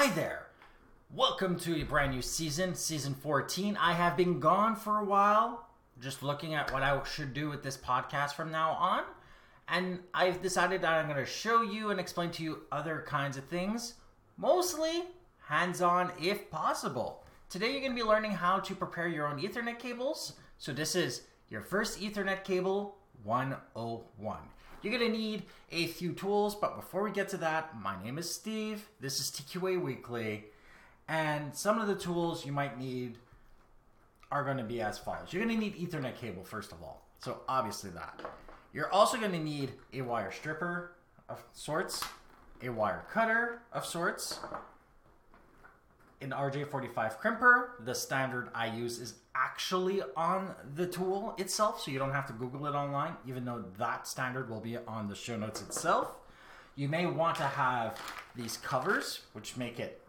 Hi 0.00 0.08
there. 0.12 0.46
Welcome 1.14 1.58
to 1.58 1.78
a 1.78 1.84
brand 1.84 2.12
new 2.12 2.22
season, 2.22 2.74
season 2.74 3.12
14. 3.12 3.76
I 3.76 3.92
have 3.92 4.16
been 4.16 4.40
gone 4.40 4.74
for 4.74 4.96
a 4.96 5.04
while, 5.04 5.68
just 6.00 6.22
looking 6.22 6.54
at 6.54 6.72
what 6.72 6.82
I 6.82 6.98
should 7.04 7.34
do 7.34 7.50
with 7.50 7.62
this 7.62 7.76
podcast 7.76 8.32
from 8.32 8.50
now 8.50 8.70
on. 8.70 9.02
And 9.68 9.98
I've 10.14 10.40
decided 10.40 10.80
that 10.80 10.94
I'm 10.94 11.04
going 11.04 11.22
to 11.22 11.30
show 11.30 11.60
you 11.60 11.90
and 11.90 12.00
explain 12.00 12.30
to 12.30 12.42
you 12.42 12.60
other 12.72 13.04
kinds 13.06 13.36
of 13.36 13.44
things, 13.44 13.96
mostly 14.38 15.02
hands 15.46 15.82
on 15.82 16.12
if 16.18 16.50
possible. 16.50 17.22
Today, 17.50 17.70
you're 17.70 17.82
going 17.82 17.94
to 17.94 18.02
be 18.02 18.08
learning 18.08 18.30
how 18.30 18.58
to 18.58 18.74
prepare 18.74 19.06
your 19.06 19.28
own 19.28 19.38
Ethernet 19.38 19.78
cables. 19.78 20.32
So, 20.56 20.72
this 20.72 20.96
is 20.96 21.24
your 21.50 21.60
first 21.60 22.00
Ethernet 22.00 22.42
cable 22.42 22.96
101. 23.24 24.38
You're 24.82 24.98
going 24.98 25.12
to 25.12 25.16
need 25.18 25.42
a 25.70 25.88
few 25.88 26.12
tools, 26.12 26.54
but 26.54 26.76
before 26.76 27.02
we 27.02 27.10
get 27.10 27.28
to 27.30 27.36
that, 27.38 27.78
my 27.78 28.02
name 28.02 28.16
is 28.16 28.34
Steve. 28.34 28.88
This 28.98 29.20
is 29.20 29.30
TQA 29.30 29.80
Weekly. 29.80 30.44
And 31.06 31.54
some 31.54 31.78
of 31.78 31.86
the 31.86 31.94
tools 31.94 32.46
you 32.46 32.52
might 32.52 32.78
need 32.78 33.18
are 34.32 34.42
going 34.42 34.56
to 34.56 34.64
be 34.64 34.80
as 34.80 34.98
follows. 34.98 35.32
You're 35.32 35.44
going 35.44 35.54
to 35.54 35.60
need 35.60 35.76
Ethernet 35.76 36.16
cable, 36.16 36.44
first 36.44 36.72
of 36.72 36.82
all. 36.82 37.04
So, 37.18 37.40
obviously, 37.46 37.90
that. 37.90 38.22
You're 38.72 38.90
also 38.90 39.18
going 39.18 39.32
to 39.32 39.38
need 39.38 39.72
a 39.92 40.00
wire 40.00 40.32
stripper 40.32 40.92
of 41.28 41.42
sorts, 41.52 42.02
a 42.62 42.70
wire 42.70 43.04
cutter 43.12 43.60
of 43.74 43.84
sorts, 43.84 44.38
an 46.22 46.30
RJ45 46.30 47.20
crimper. 47.20 47.84
The 47.84 47.94
standard 47.94 48.48
I 48.54 48.74
use 48.74 48.98
is 48.98 49.14
actually 49.60 50.00
on 50.16 50.54
the 50.74 50.86
tool 50.86 51.34
itself, 51.36 51.82
so 51.82 51.90
you 51.90 51.98
don't 51.98 52.12
have 52.12 52.26
to 52.26 52.32
Google 52.32 52.66
it 52.66 52.70
online, 52.70 53.12
even 53.28 53.44
though 53.44 53.62
that 53.76 54.08
standard 54.08 54.48
will 54.48 54.60
be 54.60 54.78
on 54.78 55.06
the 55.06 55.14
show 55.14 55.36
notes 55.36 55.60
itself. 55.60 56.16
You 56.76 56.88
may 56.88 57.04
want 57.04 57.36
to 57.36 57.42
have 57.42 58.00
these 58.34 58.56
covers, 58.56 59.20
which 59.34 59.58
make 59.58 59.78
it 59.78 60.00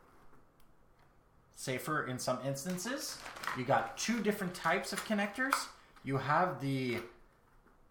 safer 1.54 2.08
in 2.08 2.18
some 2.18 2.40
instances. 2.48 3.18
You 3.58 3.66
got 3.66 3.98
two 3.98 4.22
different 4.22 4.54
types 4.54 4.94
of 4.94 5.04
connectors. 5.06 5.54
You 6.06 6.16
have 6.16 6.62
the 6.62 7.00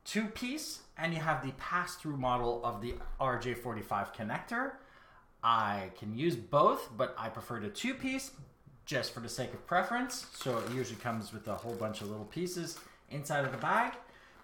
two 0.07 0.29
piece 0.29 0.81
and 0.97 1.13
you 1.13 1.21
have 1.21 1.45
the 1.45 1.53
pass 1.53 1.95
through 1.97 2.17
model 2.17 2.65
of 2.65 2.81
the 2.81 2.95
RJ45 3.21 4.15
connector. 4.15 4.73
I 5.45 5.91
can 5.99 6.17
use 6.17 6.37
both, 6.37 6.89
but 6.97 7.15
I 7.19 7.29
prefer 7.29 7.61
the 7.61 7.69
two 7.69 7.93
piece 7.93 8.31
just 8.91 9.15
for 9.15 9.21
the 9.21 9.29
sake 9.29 9.55
of 9.55 9.65
preference. 9.69 10.27
So 10.35 10.59
it 10.59 10.75
usually 10.75 10.99
comes 10.99 11.33
with 11.33 11.47
a 11.47 11.55
whole 11.55 11.75
bunch 11.75 12.01
of 12.01 12.11
little 12.11 12.25
pieces 12.25 12.77
inside 13.13 13.45
of 13.45 13.53
the 13.53 13.59
bag. 13.59 13.93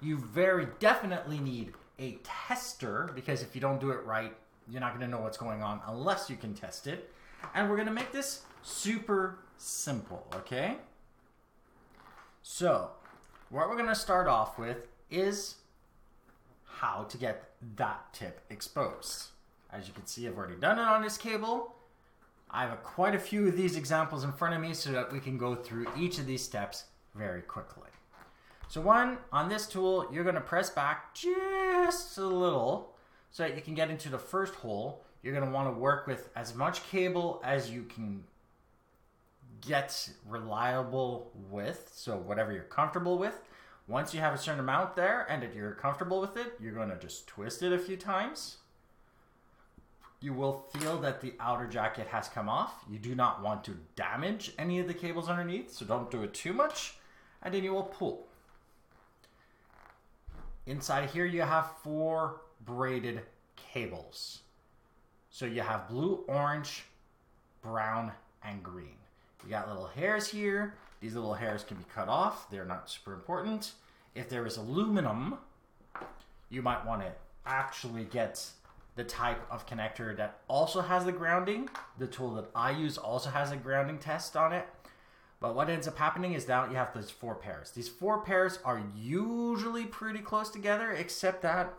You 0.00 0.18
very 0.18 0.68
definitely 0.78 1.40
need 1.40 1.72
a 1.98 2.18
tester 2.22 3.10
because 3.12 3.42
if 3.42 3.56
you 3.56 3.60
don't 3.60 3.80
do 3.80 3.90
it 3.90 4.04
right, 4.04 4.32
you're 4.70 4.80
not 4.80 4.96
going 4.96 5.00
to 5.00 5.08
know 5.08 5.20
what's 5.20 5.36
going 5.36 5.64
on 5.64 5.80
unless 5.88 6.30
you 6.30 6.36
can 6.36 6.54
test 6.54 6.86
it. 6.86 7.12
And 7.56 7.68
we're 7.68 7.74
going 7.74 7.88
to 7.88 7.92
make 7.92 8.12
this 8.12 8.42
super 8.62 9.40
simple, 9.58 10.24
okay? 10.32 10.76
So, 12.44 12.90
what 13.50 13.68
we're 13.68 13.76
going 13.76 13.88
to 13.88 13.96
start 13.96 14.28
off 14.28 14.60
with 14.60 14.86
is 15.10 15.56
how 16.66 17.02
to 17.08 17.18
get 17.18 17.50
that 17.74 18.12
tip 18.12 18.42
exposed. 18.48 19.30
As 19.72 19.88
you 19.88 19.94
can 19.94 20.06
see, 20.06 20.28
I've 20.28 20.36
already 20.36 20.54
done 20.54 20.78
it 20.78 20.82
on 20.82 21.02
this 21.02 21.18
cable. 21.18 21.75
I 22.50 22.62
have 22.62 22.72
a, 22.72 22.76
quite 22.76 23.14
a 23.14 23.18
few 23.18 23.48
of 23.48 23.56
these 23.56 23.76
examples 23.76 24.24
in 24.24 24.32
front 24.32 24.54
of 24.54 24.60
me 24.60 24.72
so 24.74 24.92
that 24.92 25.12
we 25.12 25.20
can 25.20 25.36
go 25.36 25.54
through 25.54 25.86
each 25.98 26.18
of 26.18 26.26
these 26.26 26.42
steps 26.42 26.84
very 27.14 27.42
quickly. 27.42 27.88
So 28.68 28.80
one, 28.80 29.18
on 29.32 29.48
this 29.48 29.66
tool, 29.66 30.08
you're 30.12 30.24
to 30.34 30.40
press 30.40 30.70
back 30.70 31.14
just 31.14 32.18
a 32.18 32.26
little 32.26 32.94
so 33.30 33.42
that 33.42 33.54
you 33.54 33.62
can 33.62 33.74
get 33.74 33.90
into 33.90 34.08
the 34.08 34.18
first 34.18 34.54
hole. 34.54 35.04
You're 35.22 35.34
want 35.50 35.68
to 35.68 35.78
work 35.78 36.06
with 36.06 36.30
as 36.36 36.54
much 36.54 36.88
cable 36.88 37.40
as 37.44 37.70
you 37.70 37.82
can 37.82 38.24
get 39.60 40.10
reliable 40.28 41.32
with, 41.50 41.90
so 41.92 42.16
whatever 42.16 42.52
you're 42.52 42.62
comfortable 42.62 43.18
with. 43.18 43.40
Once 43.88 44.12
you 44.12 44.20
have 44.20 44.34
a 44.34 44.38
certain 44.38 44.60
amount 44.60 44.96
there 44.96 45.26
and 45.28 45.42
that 45.42 45.54
you're 45.54 45.72
comfortable 45.72 46.20
with 46.20 46.36
it, 46.36 46.54
you're 46.60 46.72
to 46.90 46.98
just 46.98 47.26
twist 47.26 47.62
it 47.62 47.72
a 47.72 47.78
few 47.78 47.96
times. 47.96 48.58
You 50.20 50.32
will 50.32 50.64
feel 50.72 50.98
that 51.00 51.20
the 51.20 51.34
outer 51.38 51.66
jacket 51.66 52.06
has 52.08 52.28
come 52.28 52.48
off. 52.48 52.84
You 52.90 52.98
do 52.98 53.14
not 53.14 53.42
want 53.42 53.64
to 53.64 53.76
damage 53.96 54.52
any 54.58 54.80
of 54.80 54.88
the 54.88 54.94
cables 54.94 55.28
underneath, 55.28 55.72
so 55.72 55.84
don't 55.84 56.10
do 56.10 56.22
it 56.22 56.34
too 56.34 56.52
much. 56.52 56.96
And 57.42 57.52
then 57.52 57.62
you 57.62 57.72
will 57.72 57.84
pull. 57.84 58.26
Inside 60.66 61.10
here, 61.10 61.26
you 61.26 61.42
have 61.42 61.70
four 61.82 62.40
braided 62.64 63.20
cables. 63.56 64.40
So 65.30 65.44
you 65.46 65.60
have 65.60 65.88
blue, 65.88 66.24
orange, 66.26 66.84
brown, 67.62 68.10
and 68.42 68.62
green. 68.62 68.96
You 69.44 69.50
got 69.50 69.68
little 69.68 69.86
hairs 69.86 70.28
here. 70.28 70.74
These 71.00 71.14
little 71.14 71.34
hairs 71.34 71.62
can 71.62 71.76
be 71.76 71.84
cut 71.94 72.08
off. 72.08 72.50
They're 72.50 72.64
not 72.64 72.90
super 72.90 73.12
important. 73.12 73.72
If 74.14 74.28
there 74.28 74.46
is 74.46 74.56
aluminum, 74.56 75.36
you 76.48 76.62
might 76.62 76.84
want 76.86 77.02
to 77.02 77.12
actually 77.44 78.04
get 78.04 78.44
the 78.96 79.04
type 79.04 79.46
of 79.50 79.66
connector 79.66 80.16
that 80.16 80.40
also 80.48 80.80
has 80.80 81.04
the 81.04 81.12
grounding. 81.12 81.68
The 81.98 82.06
tool 82.06 82.34
that 82.34 82.50
I 82.54 82.72
use 82.72 82.98
also 82.98 83.30
has 83.30 83.52
a 83.52 83.56
grounding 83.56 83.98
test 83.98 84.36
on 84.36 84.52
it. 84.52 84.66
But 85.38 85.54
what 85.54 85.68
ends 85.68 85.86
up 85.86 85.98
happening 85.98 86.32
is 86.32 86.48
now 86.48 86.66
you 86.66 86.76
have 86.76 86.94
those 86.94 87.10
four 87.10 87.34
pairs. 87.34 87.70
These 87.70 87.88
four 87.88 88.22
pairs 88.22 88.58
are 88.64 88.82
usually 88.96 89.84
pretty 89.84 90.20
close 90.20 90.48
together, 90.50 90.92
except 90.92 91.42
that 91.42 91.74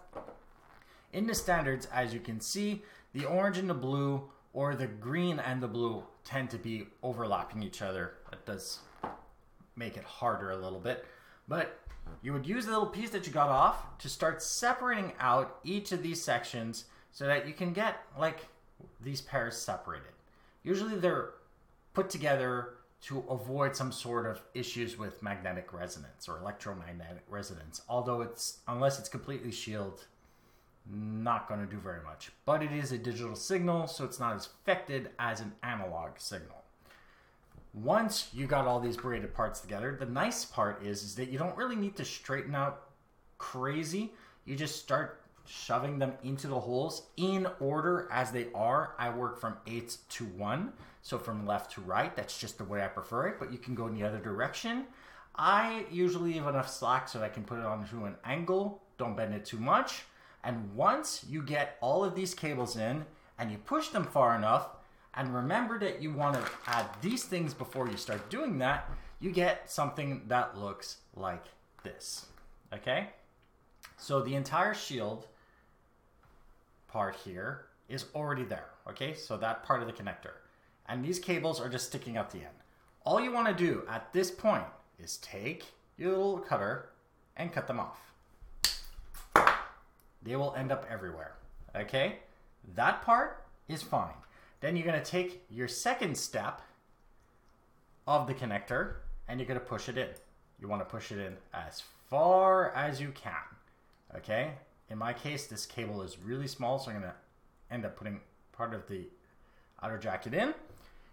in 1.11 1.25
the 1.25 1.33
standards, 1.33 1.87
as 1.91 2.13
you 2.13 2.19
can 2.19 2.39
see, 2.39 2.83
the 3.13 3.25
orange 3.25 3.57
and 3.57 3.69
the 3.69 3.73
blue 3.73 4.29
or 4.53 4.75
the 4.75 4.85
green 4.85 5.39
and 5.39 5.61
the 5.61 5.67
blue 5.67 6.03
tend 6.23 6.51
to 6.51 6.57
be 6.57 6.85
overlapping 7.01 7.63
each 7.63 7.81
other. 7.81 8.13
That 8.29 8.45
does 8.45 8.79
make 9.75 9.97
it 9.97 10.03
harder 10.03 10.51
a 10.51 10.57
little 10.57 10.79
bit. 10.79 11.05
But 11.47 11.79
you 12.21 12.33
would 12.33 12.45
use 12.45 12.65
the 12.65 12.71
little 12.71 12.87
piece 12.87 13.09
that 13.09 13.25
you 13.25 13.33
got 13.33 13.49
off 13.49 13.97
to 13.99 14.09
start 14.09 14.43
separating 14.43 15.13
out 15.19 15.59
each 15.63 15.91
of 15.91 16.03
these 16.03 16.23
sections 16.23 16.85
so 17.17 17.25
that 17.25 17.47
you 17.47 17.53
can 17.53 17.73
get 17.73 18.03
like 18.19 18.45
these 19.01 19.21
pairs 19.21 19.57
separated. 19.57 20.13
Usually 20.61 20.97
they're 20.97 21.31
put 21.95 22.11
together 22.11 22.75
to 23.05 23.23
avoid 23.27 23.75
some 23.75 23.91
sort 23.91 24.27
of 24.27 24.39
issues 24.53 24.99
with 24.99 25.23
magnetic 25.23 25.73
resonance 25.73 26.29
or 26.29 26.37
electromagnetic 26.37 27.23
resonance. 27.27 27.81
Although 27.89 28.21
it's 28.21 28.59
unless 28.67 28.99
it's 28.99 29.09
completely 29.09 29.51
shielded, 29.51 30.05
not 30.87 31.47
going 31.49 31.59
to 31.59 31.65
do 31.65 31.79
very 31.79 32.03
much. 32.03 32.29
But 32.45 32.61
it 32.61 32.71
is 32.71 32.91
a 32.91 32.99
digital 32.99 33.35
signal, 33.35 33.87
so 33.87 34.05
it's 34.05 34.19
not 34.19 34.35
as 34.35 34.45
affected 34.45 35.09
as 35.17 35.41
an 35.41 35.53
analog 35.63 36.19
signal. 36.19 36.63
Once 37.73 38.29
you 38.31 38.45
got 38.45 38.67
all 38.67 38.79
these 38.79 38.95
braided 38.95 39.33
parts 39.33 39.59
together, 39.59 39.97
the 39.99 40.05
nice 40.05 40.45
part 40.45 40.83
is, 40.83 41.01
is 41.01 41.15
that 41.15 41.29
you 41.29 41.39
don't 41.39 41.57
really 41.57 41.75
need 41.75 41.95
to 41.95 42.05
straighten 42.05 42.53
out 42.53 42.89
crazy. 43.39 44.13
You 44.45 44.55
just 44.55 44.79
start 44.79 45.23
shoving 45.47 45.99
them 45.99 46.13
into 46.23 46.47
the 46.47 46.59
holes 46.59 47.03
in 47.17 47.47
order 47.59 48.07
as 48.11 48.31
they 48.31 48.47
are. 48.53 48.93
I 48.99 49.09
work 49.09 49.39
from 49.39 49.57
8 49.65 49.97
to 50.09 50.25
1, 50.25 50.73
so 51.01 51.17
from 51.17 51.45
left 51.45 51.71
to 51.73 51.81
right. 51.81 52.15
That's 52.15 52.37
just 52.37 52.57
the 52.57 52.63
way 52.63 52.83
I 52.83 52.87
prefer 52.87 53.27
it, 53.27 53.39
but 53.39 53.51
you 53.51 53.57
can 53.57 53.75
go 53.75 53.87
in 53.87 53.95
the 53.95 54.03
other 54.03 54.19
direction. 54.19 54.85
I 55.35 55.85
usually 55.91 56.33
leave 56.33 56.47
enough 56.47 56.69
slack 56.69 57.07
so 57.07 57.21
I 57.21 57.29
can 57.29 57.43
put 57.43 57.59
it 57.59 57.65
onto 57.65 58.05
an 58.05 58.15
angle. 58.25 58.81
Don't 58.97 59.15
bend 59.15 59.33
it 59.33 59.45
too 59.45 59.59
much. 59.59 60.03
And 60.43 60.73
once 60.75 61.25
you 61.29 61.41
get 61.41 61.77
all 61.81 62.03
of 62.03 62.15
these 62.15 62.33
cables 62.33 62.75
in 62.75 63.05
and 63.37 63.51
you 63.51 63.57
push 63.57 63.89
them 63.89 64.05
far 64.05 64.35
enough, 64.35 64.69
and 65.13 65.33
remember 65.33 65.79
that 65.79 66.01
you 66.01 66.11
want 66.13 66.35
to 66.35 66.51
add 66.67 66.85
these 67.01 67.23
things 67.23 67.53
before 67.53 67.89
you 67.89 67.97
start 67.97 68.29
doing 68.29 68.59
that, 68.59 68.89
you 69.19 69.31
get 69.31 69.69
something 69.69 70.21
that 70.27 70.57
looks 70.57 70.97
like 71.15 71.45
this. 71.83 72.27
Okay? 72.73 73.09
So 73.97 74.21
the 74.21 74.35
entire 74.35 74.73
shield 74.73 75.27
part 76.97 77.15
here 77.23 77.65
is 77.89 78.05
already 78.15 78.43
there. 78.43 78.69
Okay? 78.89 79.13
So 79.13 79.37
that 79.37 79.63
part 79.63 79.81
of 79.81 79.87
the 79.87 79.93
connector. 79.93 80.33
And 80.89 81.05
these 81.05 81.19
cables 81.19 81.61
are 81.61 81.69
just 81.69 81.85
sticking 81.85 82.17
out 82.17 82.31
the 82.31 82.39
end. 82.39 82.57
All 83.05 83.21
you 83.21 83.31
want 83.31 83.47
to 83.47 83.53
do 83.53 83.83
at 83.87 84.11
this 84.13 84.31
point 84.31 84.65
is 84.97 85.17
take 85.17 85.65
your 85.95 86.09
little 86.09 86.39
cutter 86.39 86.89
and 87.35 87.53
cut 87.53 87.67
them 87.67 87.79
off. 87.79 87.99
They 90.23 90.35
will 90.35 90.55
end 90.57 90.71
up 90.71 90.87
everywhere. 90.89 91.35
Okay? 91.75 92.15
That 92.73 93.03
part 93.03 93.45
is 93.67 93.83
fine. 93.83 94.17
Then 94.59 94.75
you're 94.75 94.87
going 94.87 94.99
to 94.99 95.11
take 95.11 95.43
your 95.51 95.67
second 95.67 96.17
step 96.17 96.63
of 98.07 98.25
the 98.25 98.33
connector 98.33 98.95
and 99.27 99.39
you're 99.39 99.47
going 99.47 99.59
to 99.59 99.65
push 99.65 99.87
it 99.87 99.99
in. 99.99 100.09
You 100.59 100.67
want 100.67 100.81
to 100.81 100.89
push 100.89 101.11
it 101.11 101.19
in 101.19 101.37
as 101.53 101.83
far 102.09 102.71
as 102.71 102.99
you 102.99 103.11
can. 103.11 103.45
Okay? 104.15 104.53
In 104.89 104.97
my 104.97 105.13
case, 105.13 105.47
this 105.47 105.65
cable 105.65 106.01
is 106.01 106.17
really 106.17 106.47
small, 106.47 106.79
so 106.79 106.91
I'm 106.91 107.01
to 107.09 107.15
end 107.69 107.85
up 107.85 107.97
putting 107.97 108.21
part 108.53 108.73
of 108.73 108.87
the 108.87 109.07
outer 109.81 109.97
jacket 109.97 110.33
in. 110.33 110.53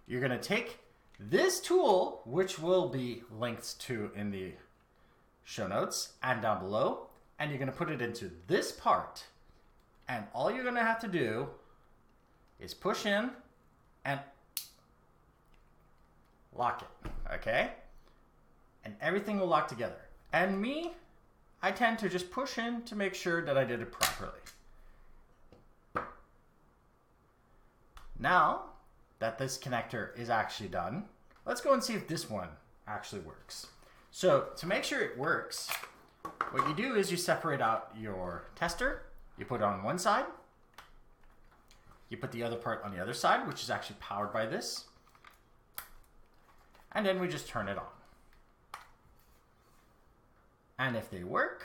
You're 0.06 0.20
to 0.38 0.38
take 0.38 0.78
this 1.18 1.60
tool, 1.60 2.22
which 2.24 2.58
will 2.58 2.88
be 2.88 3.22
linked 3.30 3.80
to 3.80 4.10
in 4.14 4.30
the 4.30 4.52
show 5.44 5.66
notes 5.66 6.12
and 6.22 6.40
down 6.40 6.60
below, 6.60 7.08
and 7.38 7.50
you're 7.50 7.58
to 7.70 7.76
put 7.76 7.90
it 7.90 8.00
into 8.00 8.30
this 8.46 8.72
part. 8.72 9.24
And 10.08 10.24
all 10.34 10.50
you're 10.50 10.62
to 10.74 10.82
have 10.82 11.00
to 11.00 11.08
do 11.08 11.48
is 12.60 12.74
push 12.74 13.06
in 13.06 13.30
and 14.04 14.20
lock 16.54 16.82
it, 16.82 17.10
okay? 17.34 17.72
And 18.84 18.94
everything 19.00 19.40
will 19.40 19.46
lock 19.46 19.66
together. 19.68 19.96
And 20.32 20.60
me, 20.60 20.92
I 21.64 21.70
tend 21.70 21.98
to 22.00 22.10
just 22.10 22.30
push 22.30 22.58
in 22.58 22.82
to 22.82 22.94
make 22.94 23.14
sure 23.14 23.42
that 23.42 23.56
I 23.56 23.64
did 23.64 23.80
it 23.80 23.90
properly. 23.90 24.38
Now 28.18 28.64
that 29.18 29.38
this 29.38 29.56
connector 29.56 30.14
is 30.18 30.28
actually 30.28 30.68
done, 30.68 31.06
let's 31.46 31.62
go 31.62 31.72
and 31.72 31.82
see 31.82 31.94
if 31.94 32.06
this 32.06 32.28
one 32.28 32.50
actually 32.86 33.22
works. 33.22 33.68
So 34.10 34.48
to 34.56 34.66
make 34.66 34.84
sure 34.84 35.00
it 35.00 35.16
works, 35.16 35.72
what 36.50 36.68
you 36.68 36.74
do 36.74 36.96
is 36.96 37.10
you 37.10 37.16
separate 37.16 37.62
out 37.62 37.92
your 37.98 38.44
tester, 38.54 39.04
you 39.38 39.46
put 39.46 39.62
it 39.62 39.64
on 39.64 39.82
one 39.82 39.98
side, 39.98 40.26
you 42.10 42.18
put 42.18 42.30
the 42.30 42.42
other 42.42 42.56
part 42.56 42.84
on 42.84 42.94
the 42.94 43.00
other 43.00 43.14
side, 43.14 43.48
which 43.48 43.62
is 43.62 43.70
actually 43.70 43.96
powered 44.00 44.34
by 44.34 44.44
this, 44.44 44.84
and 46.92 47.06
then 47.06 47.18
we 47.18 47.26
just 47.26 47.48
turn 47.48 47.68
it 47.68 47.78
on. 47.78 47.86
And 50.78 50.96
if 50.96 51.10
they 51.10 51.22
work, 51.22 51.64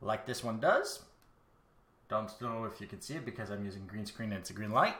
like 0.00 0.26
this 0.26 0.42
one 0.42 0.60
does, 0.60 1.00
don't 2.08 2.40
know 2.40 2.64
if 2.64 2.80
you 2.80 2.86
can 2.86 3.00
see 3.00 3.14
it 3.14 3.24
because 3.24 3.50
I'm 3.50 3.64
using 3.64 3.86
green 3.86 4.06
screen 4.06 4.32
and 4.32 4.40
it's 4.40 4.50
a 4.50 4.54
green 4.54 4.70
light. 4.70 4.96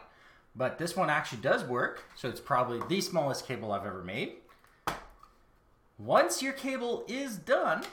But 0.54 0.78
this 0.78 0.96
one 0.96 1.10
actually 1.10 1.42
does 1.42 1.64
work, 1.64 2.04
so 2.16 2.28
it's 2.28 2.40
probably 2.40 2.80
the 2.88 3.00
smallest 3.00 3.46
cable 3.46 3.72
I've 3.72 3.86
ever 3.86 4.02
made. 4.02 4.34
Once 5.98 6.42
your 6.42 6.52
cable 6.52 7.04
is 7.06 7.36
done, 7.36 7.84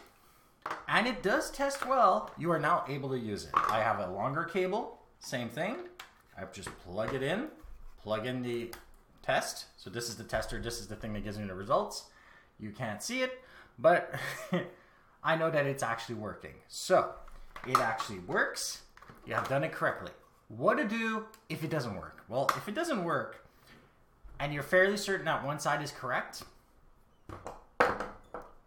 and 0.87 1.07
it 1.07 1.21
does 1.21 1.51
test 1.51 1.87
well, 1.87 2.31
you 2.37 2.51
are 2.51 2.59
now 2.59 2.83
able 2.87 3.09
to 3.09 3.19
use 3.19 3.45
it. 3.45 3.51
I 3.53 3.79
have 3.79 3.99
a 3.99 4.11
longer 4.11 4.43
cable, 4.43 4.99
same 5.19 5.49
thing. 5.49 5.75
I 6.37 6.43
just 6.51 6.69
plug 6.79 7.13
it 7.13 7.21
in, 7.21 7.47
plug 8.01 8.25
in 8.25 8.41
the 8.41 8.71
test. 9.27 9.65
So 9.75 9.89
this 9.89 10.07
is 10.07 10.15
the 10.15 10.23
tester, 10.23 10.59
this 10.59 10.79
is 10.79 10.87
the 10.87 10.95
thing 10.95 11.13
that 11.13 11.23
gives 11.23 11.37
me 11.37 11.45
the 11.45 11.53
results. 11.53 12.05
You 12.59 12.71
can't 12.71 13.03
see 13.03 13.21
it, 13.21 13.43
but 13.77 14.15
I 15.23 15.35
know 15.35 15.51
that 15.51 15.65
it's 15.65 15.83
actually 15.83 16.15
working. 16.15 16.53
So 16.69 17.11
it 17.67 17.77
actually 17.77 18.19
works. 18.19 18.83
You 19.25 19.33
have 19.33 19.49
done 19.49 19.65
it 19.65 19.73
correctly. 19.73 20.11
What 20.47 20.77
to 20.77 20.85
do 20.85 21.25
if 21.49 21.63
it 21.63 21.69
doesn't 21.69 21.95
work? 21.95 22.23
Well, 22.29 22.49
if 22.55 22.69
it 22.69 22.73
doesn't 22.73 23.03
work 23.03 23.45
and 24.39 24.53
you're 24.53 24.63
fairly 24.63 24.95
certain 24.95 25.25
that 25.25 25.45
one 25.45 25.59
side 25.59 25.83
is 25.83 25.91
correct, 25.91 26.43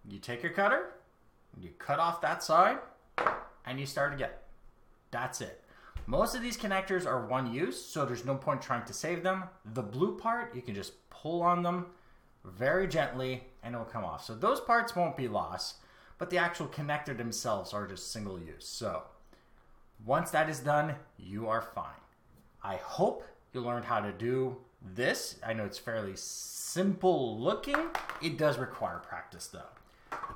you 0.06 0.18
take 0.20 0.42
your 0.42 0.52
cutter, 0.52 0.92
you 1.58 1.70
cut 1.78 1.98
off 1.98 2.20
that 2.20 2.42
side, 2.42 2.78
and 3.64 3.80
you 3.80 3.86
start 3.86 4.12
again. 4.12 4.30
That's 5.10 5.40
it. 5.40 5.59
Most 6.10 6.34
of 6.34 6.42
these 6.42 6.56
connectors 6.56 7.06
are 7.06 7.24
one 7.24 7.54
use, 7.54 7.80
so 7.80 8.04
there's 8.04 8.24
no 8.24 8.34
point 8.34 8.60
trying 8.60 8.84
to 8.86 8.92
save 8.92 9.22
them. 9.22 9.44
The 9.74 9.84
blue 9.84 10.18
part, 10.18 10.52
you 10.56 10.60
can 10.60 10.74
just 10.74 11.08
pull 11.08 11.40
on 11.40 11.62
them 11.62 11.86
very 12.44 12.88
gently 12.88 13.44
and 13.62 13.76
it'll 13.76 13.86
come 13.86 14.04
off. 14.04 14.24
So 14.24 14.34
those 14.34 14.58
parts 14.58 14.96
won't 14.96 15.16
be 15.16 15.28
lost, 15.28 15.76
but 16.18 16.28
the 16.28 16.38
actual 16.38 16.66
connector 16.66 17.16
themselves 17.16 17.72
are 17.72 17.86
just 17.86 18.10
single 18.10 18.40
use. 18.40 18.66
So 18.66 19.04
once 20.04 20.32
that 20.32 20.50
is 20.50 20.58
done, 20.58 20.96
you 21.16 21.46
are 21.46 21.62
fine. 21.62 22.02
I 22.60 22.74
hope 22.74 23.22
you 23.52 23.60
learned 23.60 23.84
how 23.84 24.00
to 24.00 24.10
do 24.10 24.56
this. 24.82 25.36
I 25.46 25.52
know 25.52 25.64
it's 25.64 25.78
fairly 25.78 26.14
simple 26.16 27.38
looking. 27.38 27.78
It 28.20 28.36
does 28.36 28.58
require 28.58 28.98
practice 28.98 29.46
though. 29.46 29.79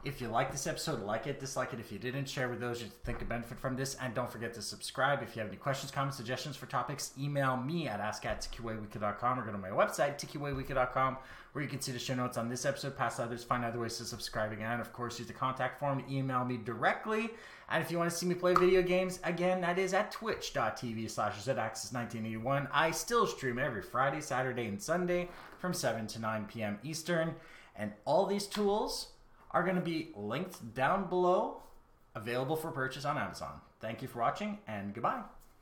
If 0.05 0.21
you 0.21 0.29
like 0.29 0.53
this 0.53 0.67
episode, 0.67 1.03
like 1.03 1.27
it, 1.27 1.41
dislike 1.41 1.73
it. 1.73 1.81
If 1.81 1.91
you 1.91 1.99
didn't, 1.99 2.29
share 2.29 2.51
with 2.51 2.61
those 2.61 2.83
you 2.83 2.89
think 3.05 3.21
could 3.21 3.29
benefit 3.29 3.59
from 3.59 3.75
this. 3.75 3.95
And 3.95 4.13
don't 4.15 4.31
forget 4.31 4.53
to 4.55 4.61
subscribe. 4.61 5.23
If 5.23 5.35
you 5.35 5.41
have 5.41 5.49
any 5.49 5.57
questions, 5.57 5.91
comments, 5.91 6.19
suggestions 6.19 6.57
for 6.57 6.67
topics, 6.67 7.13
email 7.19 7.57
me 7.57 7.89
at 7.89 8.01
ask 8.01 8.27
at 8.27 8.47
or 8.63 8.75
go 8.75 9.53
to 9.53 9.59
my 9.59 9.71
website, 9.71 10.19
tqaweekly.com, 10.19 11.17
where 11.53 11.65
you 11.65 11.71
can 11.71 11.81
see 11.81 11.91
the 11.91 11.99
show 11.99 12.15
notes 12.15 12.37
on 12.37 12.51
this 12.51 12.67
episode, 12.67 12.99
past 12.99 13.19
others, 13.19 13.45
find 13.45 13.65
other 13.65 13.79
ways 13.79 13.97
to 13.97 14.05
subscribe 14.05 14.53
again. 14.53 14.73
And 14.73 14.81
of 14.83 14.93
course, 14.93 15.19
use 15.19 15.27
the 15.27 15.33
contact 15.33 15.81
form 15.81 16.03
to 16.03 16.15
email 16.15 16.45
me 16.45 16.59
directly. 16.59 17.31
And 17.71 17.83
if 17.83 17.91
you 17.91 17.97
want 17.97 18.11
to 18.11 18.17
see 18.17 18.27
me 18.27 18.35
play 18.35 18.53
video 18.53 18.83
games, 18.83 19.21
again, 19.25 19.63
that 19.63 19.79
is 19.79 19.95
at 19.95 20.13
twitch.tv 20.13 21.11
slash 21.11 21.37
zaxis1981. 21.43 22.69
I 22.71 22.91
still 22.91 23.27
stream 23.27 23.59
every 23.59 23.81
Friday, 23.81 24.21
Saturday, 24.21 24.67
and 24.67 24.83
Sunday 24.83 25.31
from 25.59 25.73
7 25.73 26.07
to 26.09 26.19
9 26.19 26.45
p.m. 26.45 26.79
Eastern. 26.83 27.35
And 27.75 27.93
all 28.05 28.27
these 28.27 28.47
tools 28.47 29.09
are 29.55 29.63
going 29.63 29.77
to 29.77 29.81
be 29.81 30.11
linked 30.17 30.75
down 30.75 31.09
below, 31.09 31.63
available 32.15 32.57
for 32.57 32.71
purchase 32.71 33.05
on 33.05 33.17
Amazon. 33.17 33.61
Thank 33.81 34.03
you 34.03 34.09
for 34.09 34.19
watching, 34.19 34.59
and 34.67 34.93
goodbye. 34.93 35.23